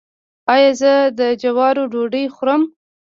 [0.53, 2.61] ایا زه د جوارو ډوډۍ وخورم؟